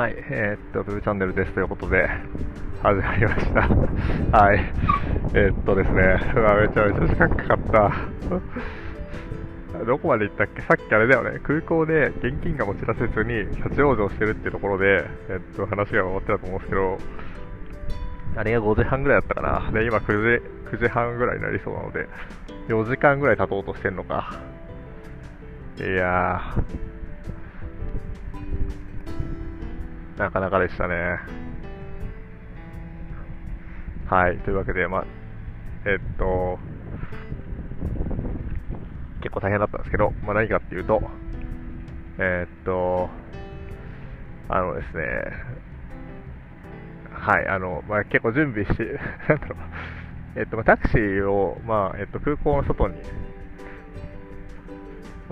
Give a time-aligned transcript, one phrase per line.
[0.00, 2.08] はい、えー、っと、ブーチャンネルですということで、
[2.82, 3.68] 始まりました。
[4.40, 4.72] はい。
[5.34, 7.58] えー、っとですね、うわ、めちゃめちゃ時間かかっ
[9.74, 9.84] た。
[9.84, 10.62] どこまで行ったっけ？
[10.62, 16.98] さっきあれだよね、空港で現金が持ち出せずに立ち往生してるっていうところで、えっと、話が終わってたと思うんですけど、
[18.36, 19.70] あれが5時半ぐらいだったかな。
[19.70, 20.40] で、今9
[20.72, 22.08] 時、9時半ぐらいになりそうなので、
[22.68, 24.30] 4時間ぐらい経とうとしてんのか。
[25.78, 26.62] いやー、
[30.20, 31.18] なかなかでしたね。
[34.06, 35.04] はい、というわけで、まあ、
[35.86, 36.58] えっと、
[39.22, 41.00] 結構大変だったんですけど、まあ、何かっていうと、
[42.18, 43.08] えっと、
[44.50, 45.02] あのですね、
[47.10, 52.96] はい、あの、まあ、結構準備して、 なんだろう、えっと、タクシーを、まあ、えっと、空港の外に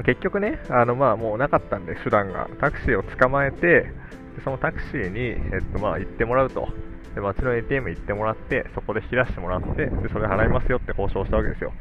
[0.03, 2.49] 結局ね、あのまあもうなかったんで、手段が。
[2.61, 3.93] タクシーを捕まえて、
[4.39, 5.21] でそのタクシーに、
[5.53, 6.69] えっとまあ、行ってもらうと。
[7.15, 11.73] で、街の ATM 行ってもらって、そこで引き出してもらって、で、それ払いますよって交渉したわけですよ。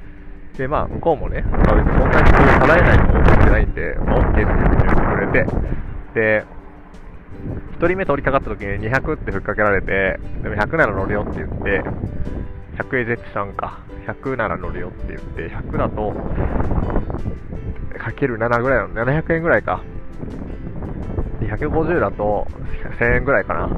[0.57, 6.45] で、まあ、向こうもね、まあ、別にそんなに払えないと思ってないんで、まあ、OK って言ってくれて、で、
[7.79, 11.83] 1人目通りかかった時に200ってふっかけられて、でも100なら乗るよって言って、
[12.81, 16.11] 100エジェクションか、100なら乗るよって言って、100だと、
[17.99, 19.83] かける7ぐらいの、700円ぐらいか。
[21.45, 22.47] 150だと
[22.99, 23.69] 1000円ぐらいかな。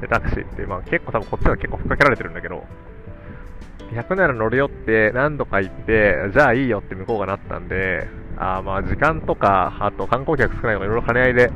[0.00, 2.64] で、タクシーって、まあ結構多分こっちは結構ふっかけられてるんだけど、
[3.92, 11.50] 100なら乗るよって何度か言って、じゃあいいよって向こうがなったんで、あまあ時間とか、あと観光客少ないとかいろいろ兼ね合いで、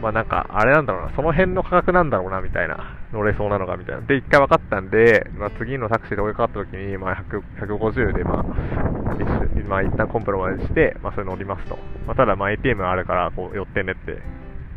[0.00, 2.96] まあなんか、あれなんだろうな、その辺の価格なんだろうな、みたいな。
[3.12, 4.02] 乗れそうなのが、みたいな。
[4.02, 7.24] で、一回分かったんで、まあ次のタクシーで追いかかった時に、まあ
[7.60, 9.14] 150で、まあ、
[9.58, 11.78] 一まあ一旦コンプロマイズして、まあそれ乗りますと。
[12.06, 14.18] まあただ、まあ ATM あるから、こう、寄ってねって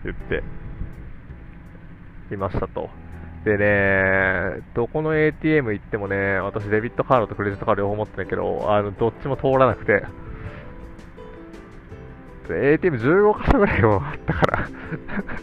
[0.04, 0.44] 言って、
[2.34, 2.90] いましたと。
[3.46, 10.04] でね、どこの ATM 行ってもね、私デビットカードとクレジットカード両方持ってんだけど、あの、どっちも通らなくて、
[12.54, 14.70] ATM15 箇所ぐらいもあったから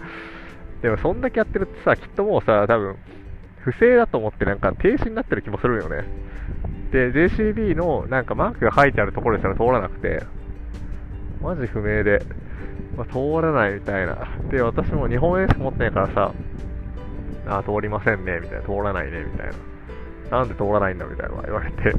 [0.82, 2.96] でもそんだけやってるってさ、きっともうさ、多分、
[3.60, 6.04] 不正だと思ってなんか停止になってる気もするよね。
[6.92, 10.22] で、JCB のなんかマークが書いてあるところですら通らなくて、
[11.42, 12.22] マジ不明で、
[12.96, 14.16] まあ、通らないみたいな。
[14.50, 16.32] で、私も日本円しか持ってないからさ、
[17.46, 19.52] あ、通りませんね、みたいな、通らないね、みたいな。
[20.30, 21.92] なんで通らないんだみたいな言われて い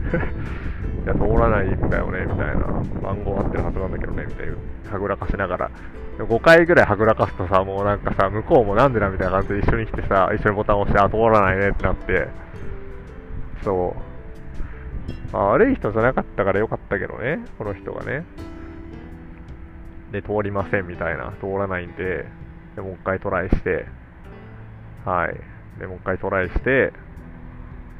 [1.05, 2.65] や、通らないんだよね、みたいな。
[3.01, 4.53] 番号合ってるはずなんだけどね、みたいな。
[4.91, 5.71] はぐらかしながら。
[6.17, 12.27] 5回ぐらいはぐらかすとさ、もうなんかさ、向こうもなんでだみたいな感じで一緒に来てさ、一緒にボタン押して、あ、通らないねってなって、
[13.63, 14.01] そう。
[15.33, 18.25] あ悪い人じゃなかったからよかったけどね、この人がね。
[20.11, 22.25] で、通りませんみたいな、通らないんで、
[22.75, 23.85] でもう一回トライして、
[25.05, 25.79] はい。
[25.79, 26.93] で、もう一回トライして、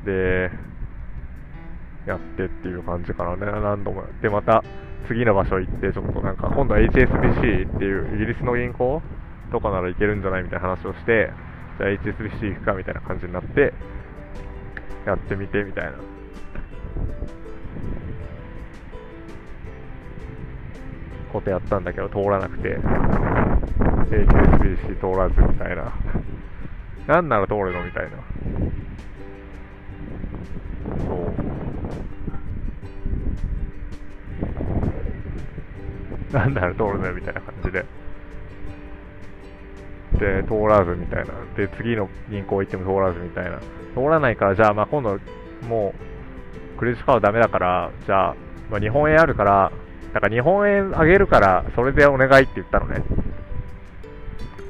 [0.08, 0.50] で、
[2.08, 4.04] やってっていう感じかなね、何度も。
[4.22, 4.64] で、また
[5.08, 9.02] 次の場所行って、ちょっとなんか、今度は HSBC っていうイギリスの銀行
[9.52, 11.32] とかなら行けるんじゃないみたいな話をして、
[11.78, 13.74] じゃあ HSBC 行くかみたいな感じになって、
[15.06, 15.92] やってみてみたいな。
[21.34, 22.78] ことやったんだけど通らなくて
[24.10, 25.94] HSBC 通らずみたいな
[27.06, 28.18] なんなら通るのみたいな
[31.06, 31.48] そう
[36.34, 37.86] なんだろ、通るねみたいな感じで。
[40.14, 41.34] で、通らずみたいな。
[41.56, 43.60] で、次の銀行行っても通らずみたいな。
[43.94, 45.20] 通らないから、じゃあ、まあ今度、
[45.68, 45.94] も
[46.76, 48.36] う、クレジットカードダメだから、じゃあ、
[48.70, 49.72] まあ、日本円あるから、
[50.14, 53.04] だから日本円あげるから、それでお願いって言ったのね。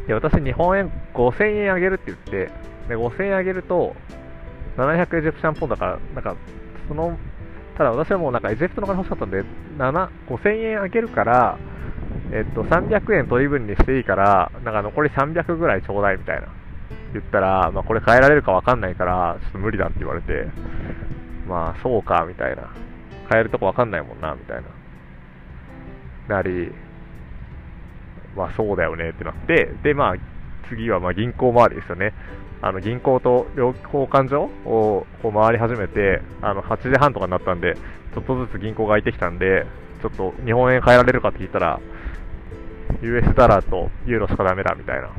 [0.07, 2.51] で、私、日本円5000円あげるって言って、
[2.87, 3.95] で、5000円あげると、
[4.75, 6.35] 700エジプシャンポンだから、なんか、
[6.87, 7.17] その
[7.77, 9.43] ただ私はもうなんかエジプトの金欲しかったんで、
[9.77, 11.59] 7、5000円あげるから、
[12.31, 16.47] えっと、300円取り分にしていいから、なんか残り300ぐらいちょうだいみたいな。
[17.13, 20.47] 言ったら、まあこれ変えられるかわかんないから、ちょっと無理だって言われて、
[21.47, 22.69] まあそうか、みたいな。
[23.29, 24.61] 変えるとこわかんないもんな、みたい
[26.27, 26.35] な。
[26.35, 26.71] なり、
[28.35, 30.15] まあそうだよねってなって、でまあ
[30.69, 32.13] 次はま銀行周りですよね。
[32.61, 37.75] あの銀行と両交換所をこう回り始めて、あの8時半とかになったんで、
[38.13, 39.65] ちょっとずつ銀行が開いてきたんで、
[40.01, 41.79] ちょっと日本円変えられるかって聞いたら、
[43.01, 45.09] US ダラーとユーロしかダメだみたいな。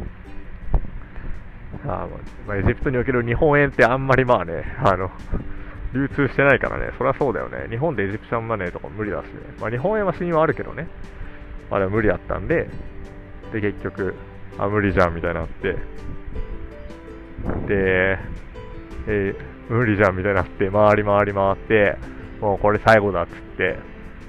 [1.85, 2.09] あ
[2.47, 5.11] まあ、エジプトにおける日本円ってあんまりまあね、あの、
[5.95, 7.69] 流通してないからね、そりゃそうだよね。
[7.71, 9.33] 日本でエジプシャンマネーとか無理だしね。
[9.61, 10.89] まあ日本円は信用あるけどね。
[11.71, 12.69] あでも無理だったんで、
[13.53, 14.15] で結局、
[14.59, 15.77] あ、無理じゃんみたいになって、
[17.67, 18.19] で、
[19.07, 21.97] えー、無理じゃんみたいになって、回り回り回って、
[22.41, 23.79] もうこれ最後だっつって、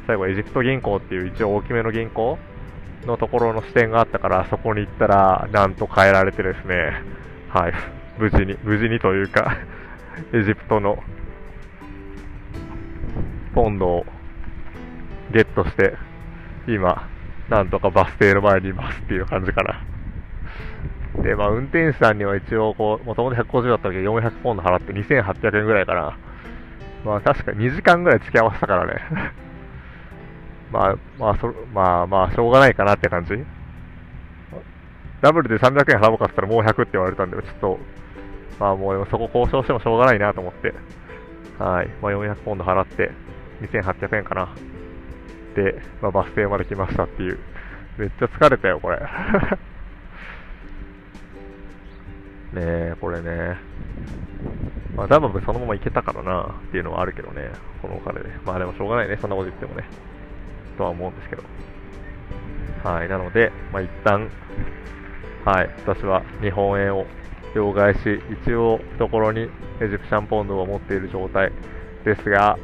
[0.07, 2.37] 最後エジプト銀行っていう一応大きめの銀行
[3.05, 7.01] のところの支店があったから、そこに行ったら、なんと変えられてですね、
[7.49, 7.73] はい、
[8.17, 9.57] 無事に、無事にというか
[10.33, 11.01] エジプトの
[13.53, 14.05] ポンドを
[15.31, 15.95] ゲットして、
[16.67, 17.07] 今、
[17.49, 19.81] なんとかバス停の前にいますっていう感じかな。
[21.23, 26.17] で、まあ、運転手さんには一応、こう、もともと150だったけど、400ポンド払って2800円ぐらいかな。
[27.03, 29.01] まあ、確か2時間ぐらい付き合わせたからね。
[30.71, 33.43] まあ、まあ、そ、まあ、まあ、しょうがないかなって感じ。
[35.21, 37.79] ダブルで300円払おうかったらもう100って言われたんで、ちょっと、
[38.59, 40.73] まあもうそこ交渉してもしょうがないなと思って、
[41.61, 43.11] はい、まあ400ポンド払って、
[43.61, 44.49] 2800円かな。
[45.55, 47.39] で、まあバス停まで来ましたっていう。
[47.97, 48.99] めっちゃ疲れたよ、これ。
[52.53, 53.57] ねえ、これね。
[54.95, 57.51] まあダブそのまま行けたからなっていうのはあるけどね、
[57.81, 58.29] このお金で。
[58.45, 59.85] まあでもしょうがないね、そんなこと言ってもね。
[60.77, 61.43] とは思うんですけど。
[62.83, 64.29] はい、なので、まあ、一旦、
[65.43, 67.05] はい、私は日本円を
[67.55, 69.49] 両替し、一応懐に
[69.81, 71.51] エジプシャンポンドを持っている状態
[72.05, 72.57] ですが、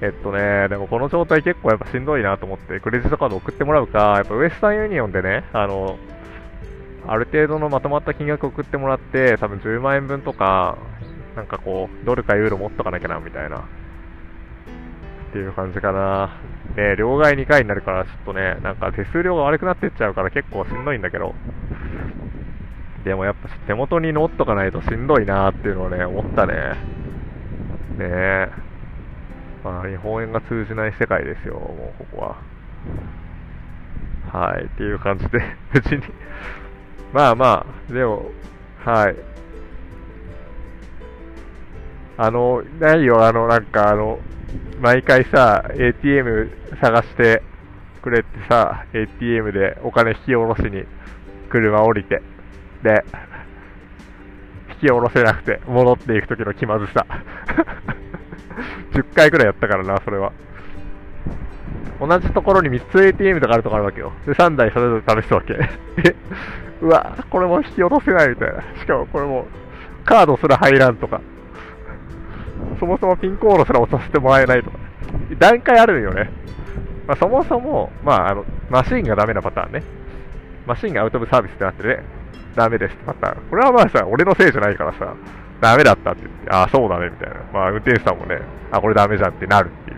[0.00, 5.98] えっとね、でもこの状態結構やっぱしんどいなと思って、クレジットカード送ってもらうか、やっぱウエスタンユニオンでね、あの、
[7.06, 10.78] ある程度のまとまった金額送ってもらって、多分10万円分とか、
[11.36, 13.58] なんかこう、ドルかユーロ持っとかなきゃな、みたいな。
[13.58, 13.62] っ
[15.32, 16.40] ていう感じかな。
[16.76, 21.34] ね、両替2回になるから、ちょっとね、なんか手数料が悪くなってっちゃうから結構しんどいんだけど、
[23.04, 26.54] でもやっぱ手元に乗っとかないとしんどいなっていうのをね、思ったね。
[27.98, 28.48] ねえ。
[29.62, 32.36] まあ、日本円が通じない世界ですよ、もうここは。
[34.32, 35.42] はい、っていう感じで、
[35.72, 36.02] 別に
[37.14, 38.32] まあまあ、でも、
[38.84, 39.14] はい。
[42.16, 44.18] あの、ないよ、あの、なんかあの、
[44.80, 46.50] 毎回さ、ATM
[46.80, 47.40] 探して
[48.02, 50.86] くれってさ、ATM でお金引き下ろしに
[51.50, 52.20] 車降りて、
[52.82, 53.04] で、
[54.70, 57.06] 引き下ろせなくて戻っていく時の気まずさ。
[58.92, 60.32] 10回くらいやったからな、それは。
[62.00, 64.10] 同じところに3つ ATM とかあるとこあるわけよ。
[64.26, 65.54] で、3台それぞれ試すわけ。
[66.80, 68.62] うわ、これも引き落とせないみたいな。
[68.80, 69.46] しかもこれも、
[70.04, 71.20] カードすら入らんとか。
[72.78, 74.78] そもそもピンコードすら押させてもらえないとか、
[75.38, 76.30] 段階あるよね。
[77.06, 79.82] まあ、そもそも、まあ、あの、マシンがダメなパターンね。
[80.66, 82.02] マシンがアウトオブサービスってなってね、
[82.56, 83.50] ダメですってパターン。
[83.50, 85.14] これはまあさ、俺のせいじゃないからさ、
[85.60, 87.40] ダメだったって言って、ああ、そうだね、みたいな。
[87.52, 88.40] まあ、運転手さんもね、
[88.70, 89.96] あ、これダメじゃんってなるっていう。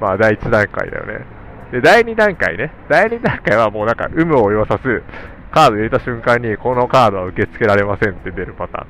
[0.00, 1.24] まあ、第1段階だよね。
[1.70, 2.72] で、第2段階ね。
[2.88, 5.02] 第2段階はもうなんか、有無を言わさず、
[5.52, 8.86] カード入れた瞬間に、このカードは受け付けられませんって出るパターン。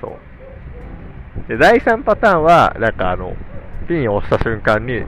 [0.00, 3.36] そうで、第3パターンは、なんかあの、
[3.86, 5.04] ピンを押した瞬間に、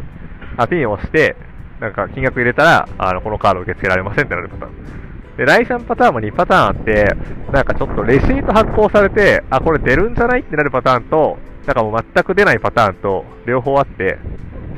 [0.57, 1.37] あ、ピンを押して、
[1.81, 5.37] なんか金額入れたら、あの、このカード受け付けられませんってなるパターン。
[5.39, 7.17] で、第3パターンも2パターンあって、
[7.51, 14.19] なんかちょっとレシート発行されて、あ、これ出るんじゃないってなるパターンと、なんかもう全く出ないパターンと、両方あって、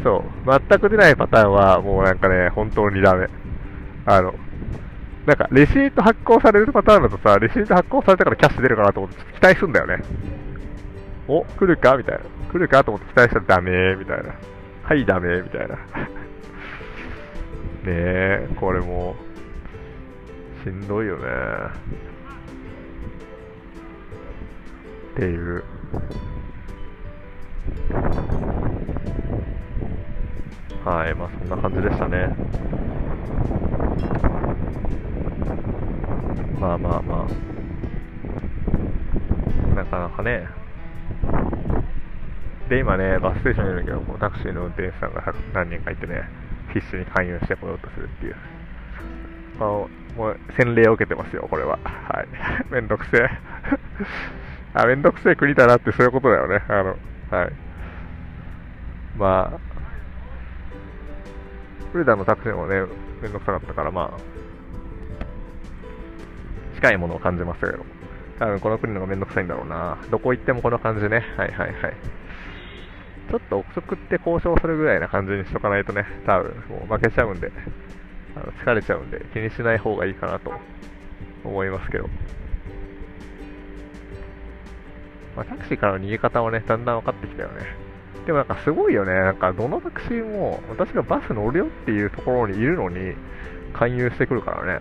[0.05, 3.27] そう、全く出ないパターンは、もうなんかね、本当にダメ。
[4.07, 4.35] あの、
[5.27, 10.03] なんか、レシート発行されるパターンだとさ、レシート発行されたからキャッシュ出るかなと思って期待するんだよね。
[11.29, 11.97] お、来るか？
[11.97, 12.25] みたいな。
[12.53, 14.35] 来るかと思って期待したらダメみたいな。
[14.83, 15.77] はい、ダメみたいな。
[15.77, 15.79] ね
[17.87, 19.15] え、これも、
[20.65, 21.23] しんどいよね。
[25.13, 25.63] っていう。
[30.85, 32.35] はい、まあそんな感じでしたね。
[36.63, 37.29] まあまあまあ。
[39.75, 40.47] なかなかね、
[42.69, 46.23] で、今ね、バスステーションにいるんだけど、タクシーの運転手さんが何人かいてね、
[46.73, 48.37] 必死に勧誘してこようとするっていう。
[49.59, 49.89] まあ、も
[50.31, 51.81] う、洗礼を受けてますよ、これは。
[51.83, 52.29] はい。
[52.73, 53.29] めんどくせえ。
[54.75, 56.63] あ、めんどくせえ国だなってそういうことだよね。
[56.69, 56.97] あの、
[57.31, 57.53] はい。
[59.19, 59.59] まあ、
[61.91, 62.85] フリダのタクシーもね、
[63.21, 64.42] めんどくさかったから、まあ、
[66.75, 67.85] 近いものを感じましたけど。
[68.39, 69.99] 多分この国の方がめんどくさいんだろうな。
[70.11, 71.25] どこ行ってもこの感じね。
[71.37, 71.97] はいはいはい。
[73.31, 77.53] ちょっと憶測って交渉するぐらいな感じにしとかないとね、多分もう負けちゃうんで、
[78.37, 80.53] あの疲れちゃうんで気にしない方がいいかなと
[81.45, 82.09] 思いますけど。
[85.37, 87.65] まあ、タクシーからの逃げ方はね、だんだん分かってきたよね。
[88.27, 89.15] でもなんかすごいよね。
[89.15, 93.15] なんかどのタクシーも私がバス乗るよっていうところにいるのに
[93.73, 94.81] 勧誘してくるから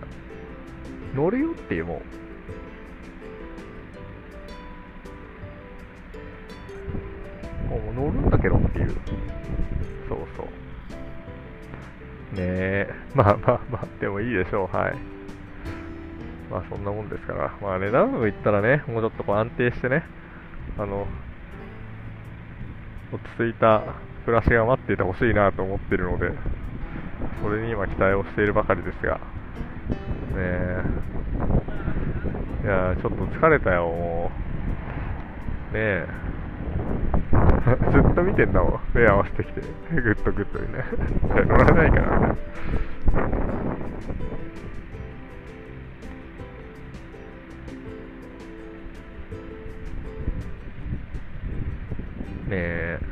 [1.14, 2.22] 乗るよっていうもう
[8.02, 8.90] 乗るんだけどっていう。
[10.08, 10.46] そうそう。
[12.34, 12.90] ねえ。
[13.14, 14.76] まあまあまあでもいいでしょう。
[14.76, 14.94] はい。
[16.50, 17.52] まあそんなもんですから。
[17.60, 20.04] まあ値段部行ったらねもうちょっとこう安定してね
[20.78, 21.06] あの
[23.12, 23.82] 落ち着いた
[24.24, 26.32] 暮らしが待っていてほしいなと思ってるので
[27.42, 29.31] それに今期待をしているばかりですが。
[29.88, 30.82] ねえ。
[32.64, 34.30] いやちょっと疲れたよも
[35.72, 35.74] う。
[35.74, 36.06] ねえ。
[37.92, 39.60] ずっと見てんだもん目合わせてきて。
[39.90, 40.84] グッとグッとにね。
[41.46, 42.36] 乗らないからね
[52.50, 53.11] え。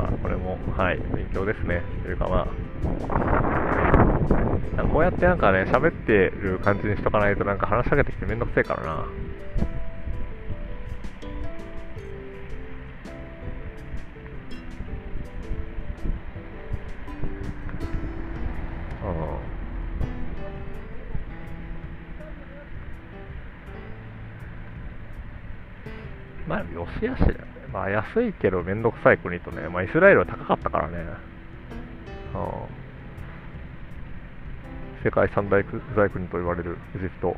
[0.00, 1.82] まあこれもはい勉強ですね。
[2.02, 2.48] というかま
[4.78, 9.04] あこうやってなんかね喋ってる感じにしとかないとなんか話しかけてきてめんどくせえからな。
[26.48, 27.59] まあ、よしあしだよ。
[27.72, 30.96] まあ、安いけどめんどくさい国とね、まあ、イスラエルは高かったからね。
[32.34, 32.40] うん、
[35.04, 35.64] 世界三大
[35.96, 37.36] 財国と言われるエジプト。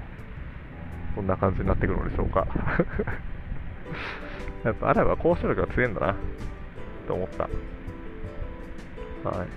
[1.15, 2.47] こんな感じになってくるのでしょうか。
[4.65, 6.15] やっぱアラブは交渉力が強いんだな。
[7.07, 7.45] と思った。
[7.45, 7.51] は
[9.45, 9.49] い。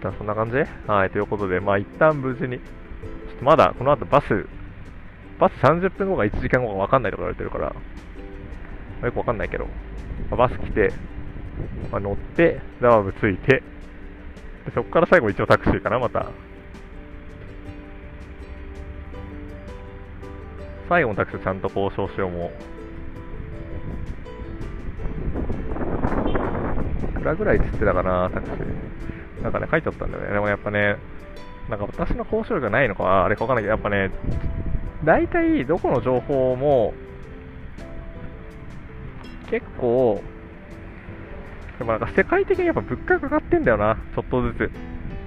[0.00, 0.58] じゃあそんな感じ？
[0.86, 1.10] はい。
[1.10, 2.62] ということで、まあ一旦無事に、ちょ
[3.34, 4.46] っとまだこの後バス
[5.38, 7.74] バス30分後か1時間後か分かんないとか言われてるから、
[9.02, 9.66] よく分かんないけど、
[10.30, 10.92] あ、バス来て、
[11.90, 13.62] まあ、乗って、ザワブついて、
[14.64, 16.26] でそこから最後一応タクシーかな、また。
[20.88, 22.50] 最後のタクシーちゃんと交渉しようもう。
[27.10, 29.42] いくらぐらいって言ってたかな、タクシー。
[29.42, 30.32] なんかね、書いてあったんだよね。
[30.32, 30.96] でもやっぱね、
[31.68, 34.10] なんか私の交渉力がないのか、あれかわかんないけど、やっぱね、
[35.04, 36.94] 大体どこの情報も
[39.50, 40.22] 結構
[41.78, 44.70] でもなんか世界的にやっぱ物価が上がってんだよな、ちょっとずつ。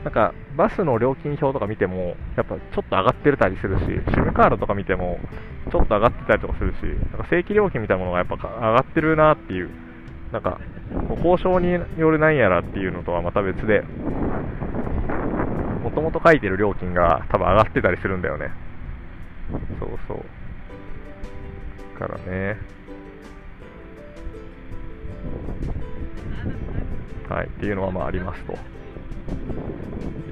[0.04, 5.20] なんかバスの料金表とか見ても、やっぱちょっと上がってたりするし、SIM カードとか見ても、
[5.72, 8.42] ちょっと上がってたりとかするし、なんか正規料金みたいなものがやっぱ上
[8.74, 9.70] がってるなっていう、
[10.32, 10.60] なんか
[11.18, 13.82] 交渉によるなんやらっていうのとはまた別で、
[15.84, 18.52] もともと書いてる料金が多分上がってたりするんだよね。
[19.80, 22.00] そうそう。
[22.00, 22.79] からね。
[27.30, 28.54] はい、っていうのはまあありますと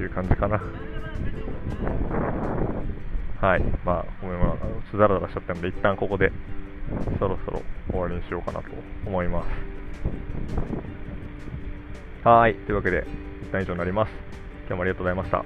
[0.02, 0.62] いう感じかな。
[3.40, 4.58] はい、まあ、ごめん、まあ、
[4.90, 6.32] つだらだらしちゃったんで、一旦ここで
[7.20, 8.70] そろそろ終わりにしようかなと
[9.06, 9.48] 思います。
[12.28, 13.06] はい、というわけで、
[13.44, 14.12] 一旦以上になります。
[14.68, 15.46] 今日もありがとうございました。